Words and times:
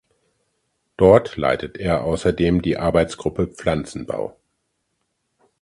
Dort 0.97 1.37
leitet 1.37 1.77
er 1.77 2.03
außerdem 2.03 2.63
die 2.63 2.75
Arbeitsgruppe 2.75 3.45
Pflanzenbau. 3.45 4.35